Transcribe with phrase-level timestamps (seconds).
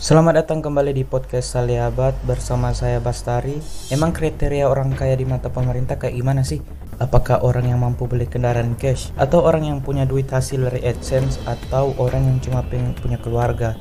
[0.00, 3.60] Selamat datang kembali di podcast Saliabat bersama saya Bastari.
[3.92, 6.64] Emang kriteria orang kaya di mata pemerintah kayak gimana sih?
[6.96, 11.44] Apakah orang yang mampu beli kendaraan cash atau orang yang punya duit hasil dari AdSense
[11.44, 13.76] atau orang yang cuma pengen punya keluarga?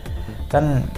[0.52, 0.92] Kan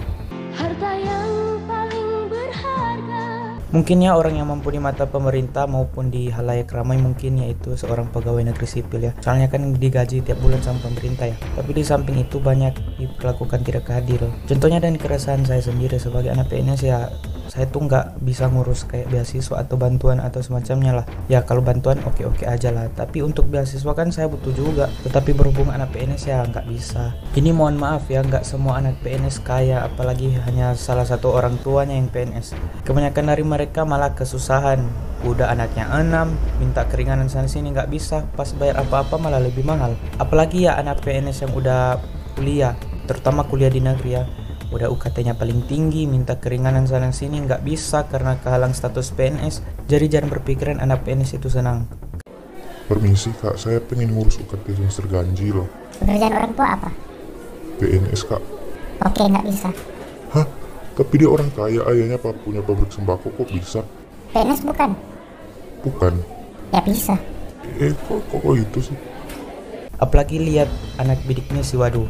[3.72, 8.12] Mungkin ya orang yang mampu di mata pemerintah maupun di halayak ramai mungkin yaitu seorang
[8.12, 9.16] pegawai negeri sipil ya.
[9.24, 11.40] Soalnya kan digaji tiap bulan sama pemerintah ya.
[11.56, 14.28] Tapi di samping itu banyak diperlakukan tidak adil.
[14.43, 17.07] Contohnya dan keresahan saya sendiri sebagai anak PNS ya
[17.51, 21.05] saya tuh nggak bisa ngurus kayak beasiswa atau bantuan atau semacamnya lah.
[21.28, 22.87] Ya kalau bantuan oke-oke aja lah.
[22.96, 24.87] Tapi untuk beasiswa kan saya butuh juga.
[25.04, 27.11] Tetapi berhubung anak PNS ya nggak bisa.
[27.36, 32.00] Ini mohon maaf ya nggak semua anak PNS kaya apalagi hanya salah satu orang tuanya
[32.00, 32.56] yang PNS.
[32.88, 34.88] Kebanyakan dari mereka malah kesusahan.
[35.28, 38.31] Udah anaknya enam, minta keringanan sana sini nggak bisa.
[38.31, 40.00] Pas bayar apa-apa malah lebih mahal.
[40.23, 42.00] Apalagi ya anak PNS yang udah
[42.39, 42.80] kuliah,
[43.11, 44.23] terutama kuliah di negeri ya
[44.72, 49.86] udah UKT-nya paling tinggi, minta keringanan sana sini nggak bisa karena kehalang status PNS.
[49.86, 51.86] Jadi jangan berpikiran anak PNS itu senang.
[52.88, 55.64] Permisi kak, saya pengen ngurus UKT semester ganjil
[55.95, 56.90] Pekerjaan orang tua apa?
[57.80, 58.44] PNS kak
[59.02, 59.70] Oke, nggak bisa.
[60.36, 60.45] Hah?
[60.92, 63.82] Tapi dia orang kaya, ayahnya apa punya pabrik sembako kok bisa?
[64.36, 64.92] PNS bukan?
[65.82, 66.14] Bukan
[66.72, 67.16] Ya bisa.
[67.80, 68.98] Eh kok, kok, kok itu sih?
[70.00, 72.08] Apalagi lihat anak bidiknya si waduh.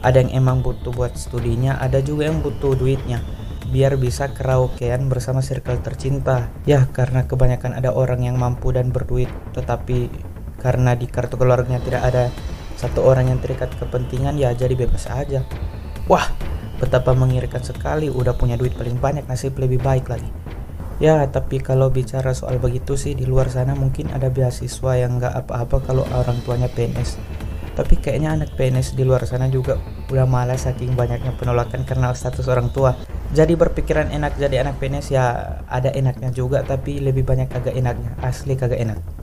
[0.00, 3.20] Ada yang emang butuh buat studinya, ada juga yang butuh duitnya
[3.70, 6.50] biar bisa karaokean bersama circle tercinta.
[6.66, 10.10] Ya, karena kebanyakan ada orang yang mampu dan berduit, tetapi
[10.58, 12.24] karena di kartu keluarganya tidak ada
[12.74, 15.46] satu orang yang terikat kepentingan, ya jadi bebas aja.
[16.10, 16.26] Wah,
[16.82, 20.28] betapa mengirikan sekali, udah punya duit paling banyak, nasib lebih baik lagi.
[21.00, 25.32] Ya, tapi kalau bicara soal begitu sih di luar sana mungkin ada beasiswa yang nggak
[25.46, 27.16] apa-apa kalau orang tuanya PNS.
[27.74, 29.78] Tapi kayaknya anak PNS di luar sana juga
[30.10, 32.96] udah malas saking banyaknya penolakan karena status orang tua.
[33.30, 35.24] Jadi berpikiran enak jadi anak PNS ya
[35.70, 38.18] ada enaknya juga tapi lebih banyak agak enaknya.
[38.20, 39.19] Asli kagak enak.